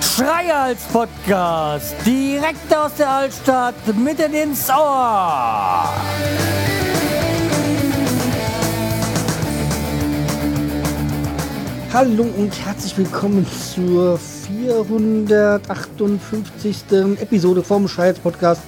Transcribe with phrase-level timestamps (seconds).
[0.00, 5.88] Schreihals Podcast, direkt aus der Altstadt, mitten ins Ohr.
[11.92, 16.84] Hallo und herzlich willkommen zur 458.
[17.20, 18.62] Episode vom Schreihals Podcast.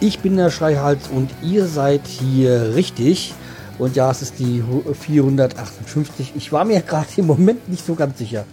[0.00, 3.34] Ich bin der Schreihals und ihr seid hier richtig.
[3.78, 6.32] Und ja, es ist die 458.
[6.36, 8.44] Ich war mir gerade im Moment nicht so ganz sicher.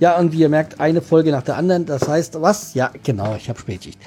[0.00, 1.86] Ja, und wie ihr merkt, eine Folge nach der anderen.
[1.86, 2.74] Das heißt, was?
[2.74, 3.98] Ja, genau, ich habe Spätschicht.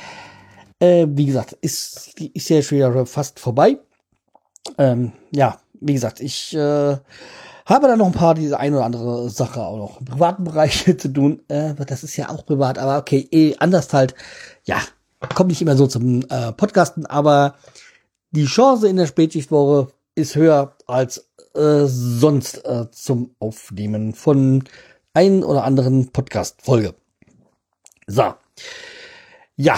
[0.79, 3.77] Äh, wie gesagt, ist, ist ja schon fast vorbei.
[4.77, 6.97] Ähm, ja, wie gesagt, ich äh,
[7.65, 10.85] habe da noch ein paar diese ein oder andere Sache auch noch im privaten Bereich
[10.97, 11.41] zu tun.
[11.47, 14.13] Äh, das ist ja auch privat, aber okay, eh, anders halt.
[14.65, 14.77] Ja,
[15.35, 17.55] kommt nicht immer so zum äh, Podcasten, aber
[18.31, 24.63] die Chance in der Spätschichtwoche ist höher als äh, sonst äh, zum Aufnehmen von
[25.13, 26.95] ein oder anderen Podcast-Folge.
[28.07, 28.33] So.
[29.55, 29.77] Ja,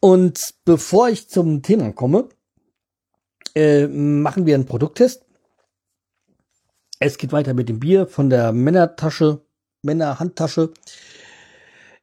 [0.00, 2.28] und bevor ich zum Thema komme,
[3.54, 5.24] äh, machen wir einen Produkttest.
[7.00, 9.40] Es geht weiter mit dem Bier von der Männertasche,
[9.82, 10.72] Männerhandtasche.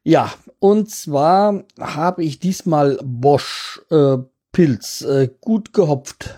[0.02, 4.18] Ja, und zwar habe ich diesmal Bosch äh,
[4.50, 6.34] Pilz äh, gut gehopft.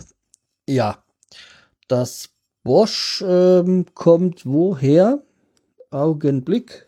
[0.69, 1.03] Ja,
[1.89, 2.31] das
[2.63, 5.23] Bosch ähm, kommt woher?
[5.91, 6.87] Augenblick.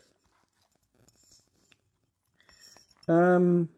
[3.08, 3.68] Ähm,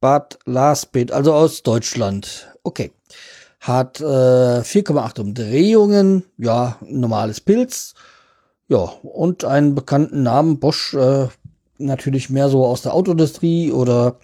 [0.00, 2.48] Bad Lasbeth, also aus Deutschland.
[2.62, 2.92] Okay.
[3.60, 7.94] Hat äh, 4,8 Umdrehungen, ja, normales Pilz.
[8.68, 11.28] Ja, und einen bekannten Namen, Bosch, äh,
[11.78, 14.18] natürlich mehr so aus der Autoindustrie oder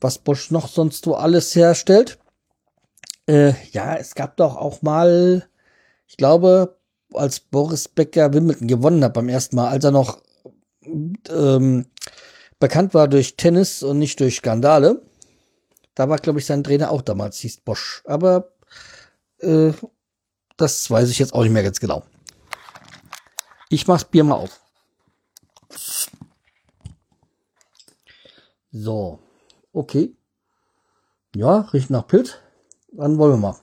[0.00, 2.18] was Bosch noch sonst so alles herstellt.
[3.26, 5.48] Äh, ja, es gab doch auch mal,
[6.06, 6.78] ich glaube,
[7.12, 10.22] als Boris Becker Wimbledon gewonnen hat beim ersten Mal, als er noch
[11.28, 11.86] ähm,
[12.58, 15.02] bekannt war durch Tennis und nicht durch Skandale.
[15.94, 18.02] Da war, glaube ich, sein Trainer auch damals, hieß Bosch.
[18.04, 18.52] Aber
[19.38, 19.72] äh,
[20.56, 22.04] das weiß ich jetzt auch nicht mehr ganz genau.
[23.68, 24.60] Ich mach's Bier mal auf.
[28.70, 29.18] So.
[29.72, 30.14] Okay.
[31.34, 32.38] Ja, riecht nach Pilz.
[32.96, 33.60] Dann wollen wir mal.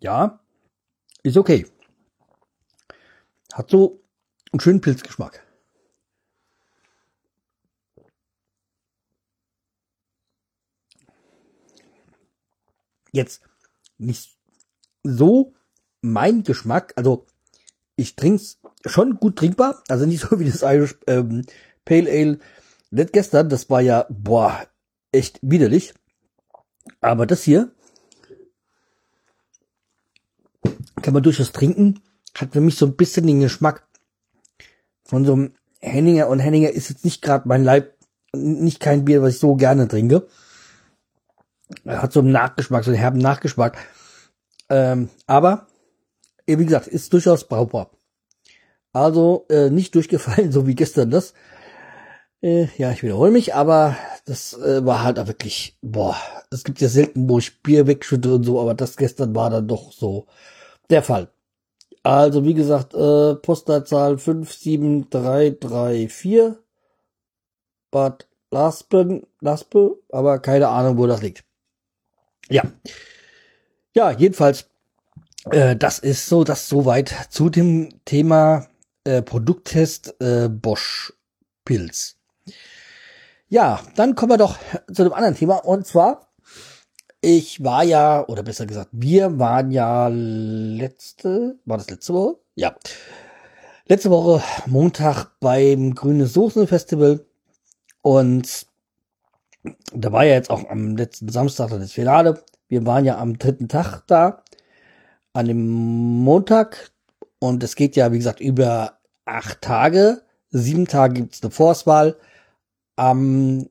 [0.00, 0.40] Ja,
[1.22, 1.66] ist okay.
[3.52, 4.02] Hat so
[4.50, 5.42] einen schönen Pilzgeschmack.
[13.12, 13.42] Jetzt
[13.98, 14.36] nicht
[15.04, 15.54] so
[16.00, 17.26] mein Geschmack, also
[17.94, 21.46] ich trink's schon gut trinkbar, also nicht so wie das Irish ähm,
[21.84, 22.38] Pale Ale
[22.96, 24.66] Let gestern, das war ja, boah,
[25.12, 25.92] echt widerlich.
[27.00, 27.70] Aber das hier
[31.02, 32.00] kann man durchaus trinken.
[32.34, 33.86] Hat für mich so ein bisschen den Geschmack
[35.04, 36.28] von so einem Henninger.
[36.28, 37.94] Und Henninger ist jetzt nicht gerade mein Leib,
[38.34, 40.26] nicht kein Bier, was ich so gerne trinke.
[41.84, 43.76] Er hat so einen Nachgeschmack, so einen herben Nachgeschmack.
[44.70, 45.66] Ähm, aber,
[46.46, 47.90] wie gesagt, ist durchaus brauchbar.
[48.92, 51.34] Also äh, nicht durchgefallen, so wie gestern das.
[52.46, 56.16] Äh, ja, ich wiederhole mich, aber das äh, war halt auch wirklich, boah,
[56.52, 59.66] es gibt ja selten, wo ich Bier wegschütte und so, aber das gestern war dann
[59.66, 60.26] doch so
[60.88, 61.28] der Fall.
[62.04, 66.52] Also wie gesagt, äh, Postleitzahl 57334
[67.90, 71.42] Bad Laspen, Laspe, aber keine Ahnung, wo das liegt.
[72.48, 72.62] Ja.
[73.92, 74.68] Ja, jedenfalls,
[75.50, 78.68] äh, das ist so, das soweit zu dem Thema
[79.02, 81.12] äh, Produkttest äh, Bosch
[81.64, 82.15] Pilz.
[83.48, 84.58] Ja, dann kommen wir doch
[84.92, 86.26] zu einem anderen Thema und zwar
[87.20, 92.38] ich war ja, oder besser gesagt, wir waren ja letzte, war das letzte Woche?
[92.54, 92.76] Ja.
[93.88, 97.24] Letzte Woche Montag beim Grüne Soßen Festival
[98.02, 98.66] und
[99.92, 102.44] da war ja jetzt auch am letzten Samstag das Finale.
[102.68, 104.44] Wir waren ja am dritten Tag da,
[105.32, 106.92] an dem Montag
[107.40, 110.22] und es geht ja, wie gesagt, über acht Tage.
[110.50, 112.16] Sieben Tage gibt's eine Vorauswahl.
[112.96, 113.68] Am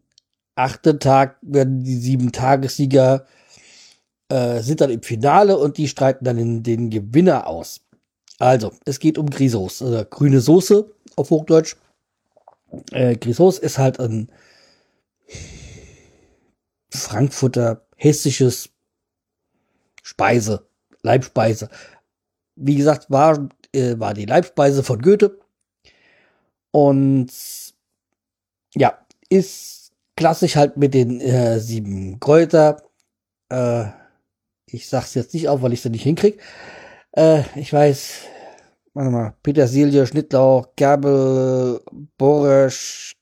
[0.55, 3.25] achten Tag werden die sieben Tagessieger
[4.29, 7.81] äh, sind dann im Finale und die streiten dann in den Gewinner aus.
[8.39, 11.75] Also, es geht um Grisos, also grüne Soße auf Hochdeutsch.
[12.91, 14.31] Äh, Grisos ist halt ein
[16.89, 18.69] Frankfurter hessisches
[20.01, 20.67] Speise,
[21.01, 21.69] Leibspeise.
[22.55, 25.39] Wie gesagt, war, äh, war die Leibspeise von Goethe.
[26.71, 27.31] Und
[28.75, 32.83] ja, ist klassisch halt mit den äh, sieben Kräuter.
[33.49, 33.85] Äh,
[34.65, 36.41] ich sag's jetzt nicht auf, weil ich sie nicht hinkrieg.
[37.11, 38.21] Äh, ich weiß,
[38.93, 41.81] warte mal, Petersilie, Schnittlauch, Kerbel,
[42.17, 43.13] Boresch.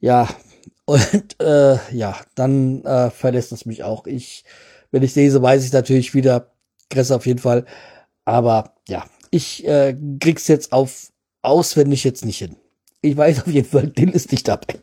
[0.00, 0.28] Ja,
[0.84, 4.06] und äh, ja, dann äh, verlässt es mich auch.
[4.06, 4.44] Ich,
[4.90, 6.52] wenn ich lese, weiß ich natürlich wieder,
[6.90, 7.66] Kresse auf jeden Fall.
[8.24, 11.12] Aber ja, ich äh, krieg's jetzt auf
[11.42, 12.56] auswendig jetzt nicht hin.
[13.00, 14.80] Ich weiß auf jeden Fall, Dill ist nicht dabei.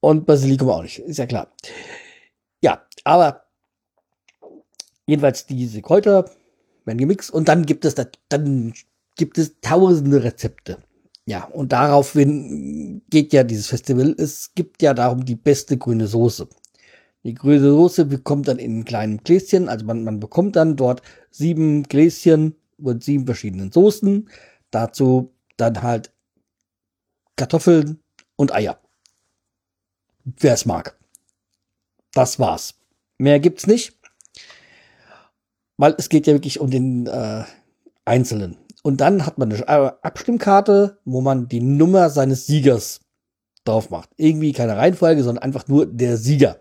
[0.00, 1.52] Und Basilikum auch nicht, ist ja klar.
[2.62, 3.44] Ja, aber
[5.06, 6.30] jedenfalls diese Kräuter
[6.84, 8.72] werden gemixt und dann gibt es da, dann
[9.16, 10.78] gibt es tausende Rezepte.
[11.26, 14.14] Ja, und daraufhin geht ja dieses Festival.
[14.16, 16.48] Es gibt ja darum die beste grüne Soße.
[17.24, 21.82] Die grüne Soße bekommt dann in kleinen Gläschen, also man, man bekommt dann dort sieben
[21.82, 24.30] Gläschen mit sieben verschiedenen Soßen.
[24.70, 26.12] Dazu dann halt
[27.36, 28.02] Kartoffeln
[28.36, 28.78] und Eier.
[30.24, 30.98] Wer es mag.
[32.12, 32.74] Das war's.
[33.18, 33.98] Mehr gibt's nicht.
[35.76, 37.44] Weil es geht ja wirklich um den äh,
[38.04, 38.56] Einzelnen.
[38.82, 43.00] Und dann hat man eine Abstimmkarte, wo man die Nummer seines Siegers
[43.64, 44.10] drauf macht.
[44.16, 46.60] Irgendwie keine Reihenfolge, sondern einfach nur der Sieger.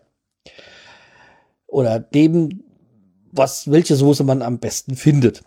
[1.67, 2.63] Oder dem,
[3.31, 5.43] was, welche Soße man am besten findet.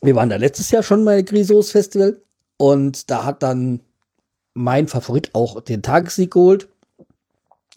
[0.00, 2.20] Wir waren da letztes Jahr schon bei Grisos Festival
[2.62, 3.80] und da hat dann
[4.54, 6.68] mein Favorit auch den Tagessieg geholt.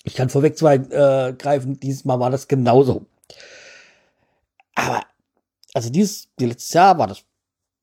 [0.03, 3.07] Ich kann vorweg zwei äh, greifen, dieses Mal war das genauso.
[4.75, 5.01] Aber,
[5.73, 7.23] also dieses, die letztes Jahr war das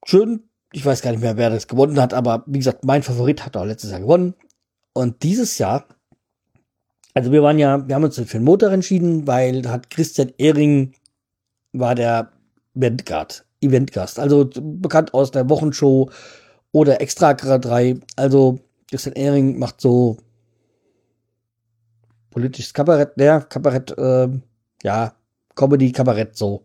[0.07, 0.45] schön.
[0.73, 3.57] Ich weiß gar nicht mehr, wer das gewonnen hat, aber wie gesagt, mein Favorit hat
[3.57, 4.35] auch letztes Jahr gewonnen.
[4.93, 5.87] Und dieses Jahr,
[7.15, 10.95] also wir waren ja, wir haben uns für den Motor entschieden, weil hat Christian Ehring
[11.73, 12.31] war der
[12.77, 16.09] Eventgast, Eventgast, also bekannt aus der Wochenshow
[16.73, 18.01] oder Extra 3.
[18.17, 18.59] Also
[18.89, 20.19] Christian Ehring macht so
[22.31, 24.29] politisches Kabarett, der Kabarett, äh,
[24.83, 25.15] ja,
[25.55, 26.65] Comedy, Kabarett, so.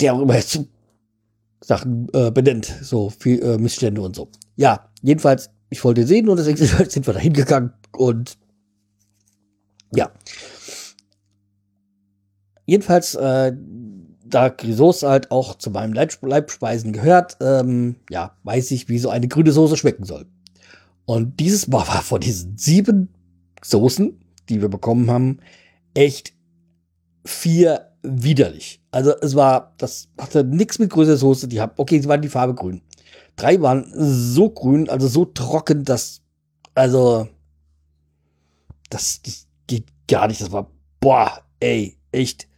[0.00, 0.60] Der auch immer jetzt
[1.60, 4.28] Sachen äh, benennt, so viel äh, Missstände und so.
[4.56, 6.58] Ja, jedenfalls, ich wollte sehen und deswegen
[6.90, 8.36] sind wir da hingegangen und
[9.94, 10.10] ja.
[12.66, 13.52] Jedenfalls, äh,
[14.34, 19.10] da Grisauce halt auch zu meinem Leib Leibspeisen gehört, ähm, ja, weiß ich, wie so
[19.10, 20.26] eine grüne Soße schmecken soll.
[21.06, 23.08] Und dieses Mal war von diesen sieben
[23.62, 25.38] Soßen, die wir bekommen haben,
[25.94, 26.32] echt
[27.24, 28.80] vier widerlich.
[28.90, 31.48] Also es war, das hatte nichts mit größerer Soße.
[31.48, 32.82] Die haben, okay, sie waren die Farbe grün.
[33.36, 36.22] Drei waren so grün, also so trocken, dass,
[36.74, 37.28] also,
[38.90, 40.40] das, das geht gar nicht.
[40.40, 40.70] Das war,
[41.00, 42.48] boah, ey, echt.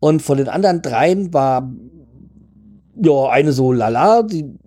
[0.00, 1.70] Und von den anderen dreien war,
[2.96, 4.58] ja, eine so lala, die,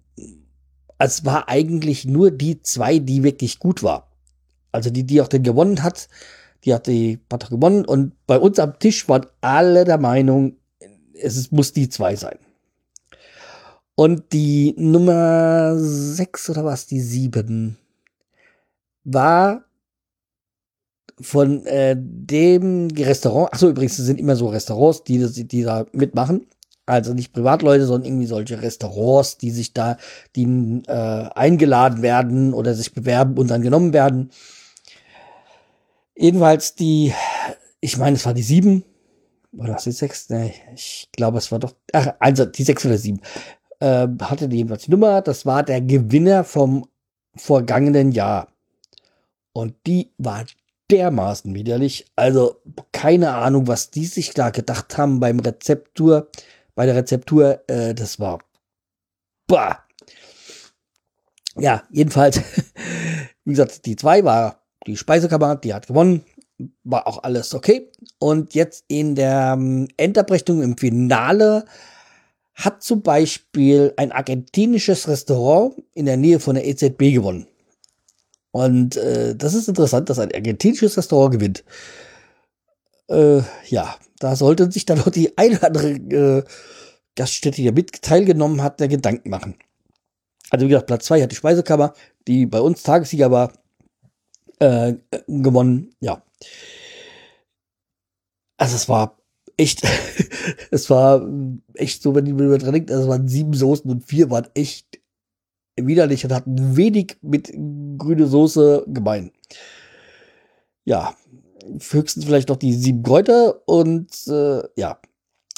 [0.99, 4.11] es war eigentlich nur die zwei, die wirklich gut war.
[4.71, 6.07] Also die, die auch den gewonnen hat,
[6.63, 10.57] die hat die Partei gewonnen und bei uns am Tisch waren alle der Meinung,
[11.13, 12.37] es muss die zwei sein.
[13.95, 17.77] Und die Nummer sechs oder was, die sieben,
[19.03, 19.65] war
[21.23, 26.47] von äh, dem Restaurant, achso, übrigens, es sind immer so Restaurants, die, die da mitmachen.
[26.85, 29.97] Also nicht Privatleute, sondern irgendwie solche Restaurants, die sich da,
[30.35, 30.43] die
[30.87, 34.31] äh, eingeladen werden oder sich bewerben und dann genommen werden.
[36.15, 37.13] Jedenfalls die,
[37.79, 38.83] ich meine, es war die sieben,
[39.57, 40.29] oder was die sechs?
[40.29, 43.21] Nee, ich glaube, es war doch, ach, also die sechs oder sieben,
[43.79, 45.21] äh, hatte die jedenfalls die Nummer.
[45.21, 46.85] Das war der Gewinner vom
[47.35, 48.49] vergangenen Jahr.
[49.53, 50.45] Und die war
[50.91, 52.05] dermaßen widerlich.
[52.15, 52.61] Also
[52.91, 56.29] keine Ahnung, was die sich da gedacht haben beim Rezeptur,
[56.75, 57.63] bei der Rezeptur.
[57.67, 58.39] Äh, das war,
[59.47, 59.79] bah.
[61.55, 62.41] Ja, jedenfalls,
[63.45, 66.23] wie gesagt, die zwei war die Speisekammer, die hat gewonnen.
[66.83, 67.89] War auch alles okay.
[68.19, 71.65] Und jetzt in der ähm, Endabrechnung im Finale
[72.53, 77.47] hat zum Beispiel ein argentinisches Restaurant in der Nähe von der EZB gewonnen.
[78.53, 81.63] Und äh, das ist interessant, dass ein argentinisches Restaurant gewinnt.
[83.09, 86.43] Äh, ja, da sollte sich dann noch die eine oder andere äh,
[87.15, 89.55] Gaststätte, die da mit teilgenommen hat, der Gedanken machen.
[90.51, 91.93] Also wie gesagt, Platz zwei hat die Speisekammer,
[92.27, 93.53] die bei uns Tagessieger war
[94.59, 94.93] äh,
[95.27, 95.95] gewonnen.
[95.99, 96.21] Ja.
[98.57, 99.17] Also es war
[99.57, 99.81] echt,
[100.69, 101.27] es war
[101.73, 104.99] echt so, wenn man dran denkt, also es waren sieben Soßen und vier waren echt
[105.75, 107.51] widerlich und hatten wenig mit
[107.97, 109.31] grüne Soße gemein.
[110.85, 111.15] Ja,
[111.79, 114.99] höchstens vielleicht noch die sieben Kräuter und äh, ja,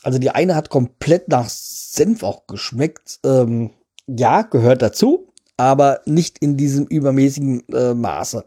[0.03, 3.19] also die eine hat komplett nach Senf auch geschmeckt.
[3.24, 3.72] Ähm,
[4.07, 8.45] ja, gehört dazu, aber nicht in diesem übermäßigen äh, Maße.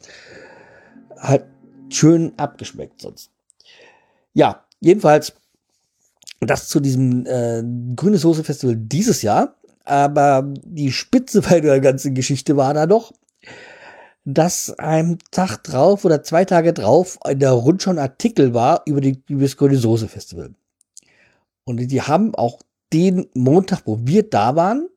[1.18, 1.46] Halt
[1.88, 3.30] schön abgeschmeckt sonst.
[4.34, 5.32] Ja, jedenfalls
[6.40, 7.62] das zu diesem äh,
[7.96, 9.56] Grüne Soße Festival dieses Jahr.
[9.88, 13.11] Aber die Spitze bei der ganzen Geschichte war da doch,
[14.26, 19.00] dass ein Tag drauf oder zwei Tage drauf in der Rundschau ein Artikel war über,
[19.00, 20.54] die, über das Grüne Soße Festival.
[21.64, 22.61] Und die haben auch
[22.92, 24.90] den Montag, wo wir da waren,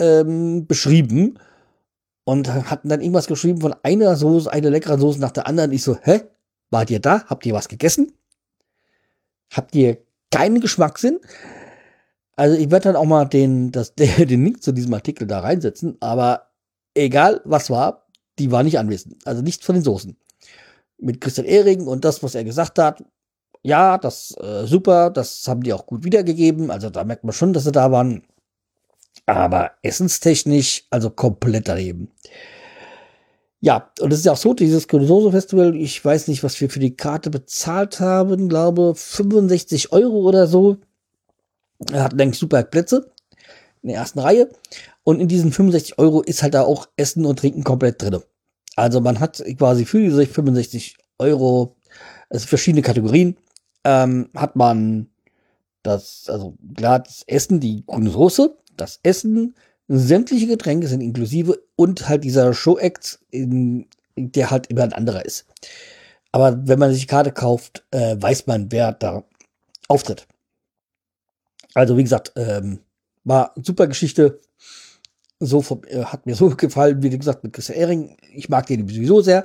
[0.00, 1.40] ähm, beschrieben
[2.22, 5.72] und hatten dann irgendwas geschrieben von einer Soße, einer leckeren Soße nach der anderen.
[5.72, 6.22] Ich so, hä?
[6.70, 7.24] Wart ihr da?
[7.24, 8.12] Habt ihr was gegessen?
[9.52, 9.98] Habt ihr
[10.30, 11.18] keinen Geschmackssinn?
[12.40, 15.98] Also ich werde dann auch mal den, das, den Link zu diesem Artikel da reinsetzen,
[16.00, 16.48] aber
[16.94, 18.06] egal was war,
[18.38, 19.18] die war nicht anwesend.
[19.26, 20.16] Also nichts von den Soßen.
[20.96, 23.04] Mit Christian Ehring und das, was er gesagt hat,
[23.62, 26.70] ja, das äh, super, das haben die auch gut wiedergegeben.
[26.70, 28.22] Also da merkt man schon, dass sie da waren.
[29.26, 32.10] Aber essenstechnisch, also komplett daneben.
[33.60, 36.70] Ja, und es ist ja auch so, dieses Soße Festival, ich weiß nicht, was wir
[36.70, 40.78] für die Karte bezahlt haben, glaube 65 Euro oder so.
[41.92, 43.10] Er hat eigentlich super Plätze
[43.82, 44.48] in der ersten Reihe.
[45.04, 48.22] Und in diesen 65 Euro ist halt da auch Essen und Trinken komplett drin.
[48.76, 51.76] Also man hat quasi für diese 65 Euro,
[52.28, 53.36] also verschiedene Kategorien,
[53.84, 55.08] ähm, hat man
[55.82, 59.54] das, also klar, das Essen, die grüne Soße, das Essen,
[59.88, 65.46] sämtliche Getränke sind inklusive und halt dieser Show-Act, der halt immer ein anderer ist.
[66.32, 69.24] Aber wenn man sich die Karte kauft, äh, weiß man, wer da
[69.88, 70.28] auftritt.
[71.74, 72.80] Also wie gesagt, ähm,
[73.24, 74.40] war super Geschichte.
[75.38, 78.16] So vom, äh, hat mir so gefallen, wie gesagt, mit Christian Ehring.
[78.32, 79.44] Ich mag den sowieso sehr.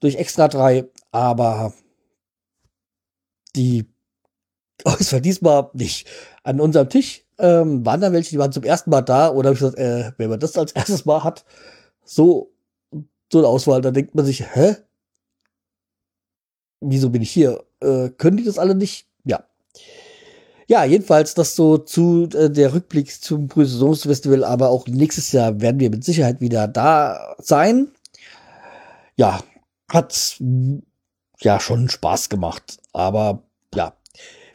[0.00, 1.72] Durch Extra 3, aber
[3.56, 3.86] die
[4.84, 6.08] Auswahl diesmal nicht.
[6.44, 9.54] An unserem Tisch ähm, waren da welche, die waren zum ersten Mal da oder habe
[9.54, 11.44] ich gesagt, äh, wenn man das als erstes Mal hat,
[12.04, 12.52] so,
[13.32, 14.76] so eine Auswahl, da denkt man sich, hä?
[16.80, 17.64] Wieso bin ich hier?
[17.80, 19.07] Äh, können die das alle nicht?
[20.68, 20.84] Ja.
[20.84, 25.90] Jedenfalls das so zu äh, der Rückblick zum Saisonsfestival, aber auch nächstes Jahr werden wir
[25.90, 27.88] mit Sicherheit wieder da sein.
[29.16, 29.40] Ja,
[29.90, 30.36] hat
[31.40, 33.42] ja schon Spaß gemacht, aber
[33.74, 33.94] ja,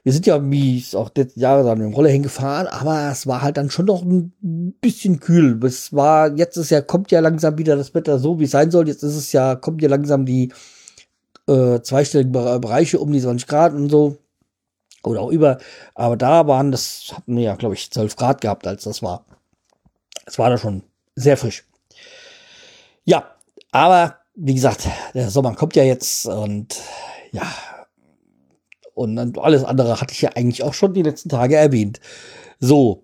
[0.03, 3.41] wir sind ja wie auch letzten Jahre dann mit dem Roller hingefahren, aber es war
[3.41, 5.63] halt dann schon noch ein bisschen kühl.
[5.65, 8.70] Es war, jetzt ist ja, kommt ja langsam wieder das Wetter so, wie es sein
[8.70, 8.88] soll.
[8.88, 10.51] Jetzt ist es ja, kommt ja langsam die
[11.48, 14.17] äh, zweistelligen Bereiche um die 20 Grad und so
[15.07, 15.57] oder auch über.
[15.95, 19.25] Aber da waren das, hatten wir ja, glaube ich, 12 Grad gehabt, als das war.
[20.25, 20.83] Es war da schon
[21.15, 21.65] sehr frisch.
[23.03, 23.36] Ja,
[23.72, 26.81] aber wie gesagt, der Sommer kommt ja jetzt und
[27.31, 27.48] ja,
[28.93, 32.00] und alles andere hatte ich ja eigentlich auch schon die letzten Tage erwähnt.
[32.60, 33.03] So,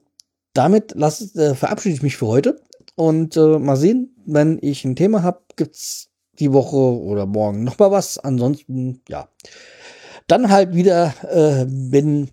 [0.53, 2.61] damit lass, äh, verabschiede ich mich für heute
[2.95, 7.77] und äh, mal sehen, wenn ich ein Thema habe, gibt's die Woche oder morgen noch
[7.79, 8.17] mal was.
[8.17, 9.27] Ansonsten, ja
[10.31, 12.29] dann halt wieder, äh, wenn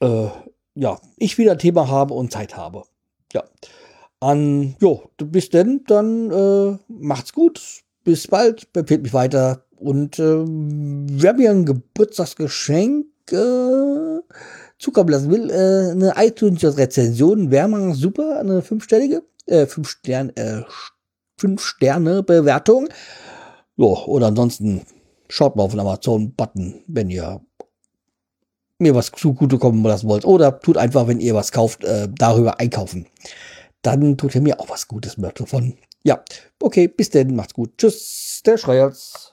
[0.00, 0.28] äh,
[0.74, 2.82] ja, ich wieder Thema habe und Zeit habe.
[3.32, 3.44] Ja.
[4.20, 7.60] An, jo, bis denn, dann äh, macht's gut.
[8.04, 9.64] Bis bald, befehlt mich weiter.
[9.76, 14.20] Und äh, wer mir ein Geburtstagsgeschenk äh,
[14.78, 20.62] zukommen lassen will, äh, eine iTunes-Rezension wäre mal super, eine fünfstellige, äh, fünf Sterne, äh,
[21.36, 22.88] fünf Sterne Bewertung.
[23.76, 24.82] Ja, oder ansonsten
[25.32, 27.40] schaut mal auf den Amazon-Button, wenn ihr
[28.78, 30.26] mir was zugutekommen lassen wollt.
[30.26, 33.06] Oder tut einfach, wenn ihr was kauft, äh, darüber einkaufen.
[33.80, 35.78] Dann tut ihr mir auch was Gutes davon.
[36.04, 36.22] Ja,
[36.60, 37.78] okay, bis denn, macht's gut.
[37.78, 39.31] Tschüss, der Schreierz.